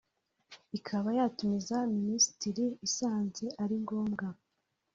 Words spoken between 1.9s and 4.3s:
Minisitiri isanze ari ngombwa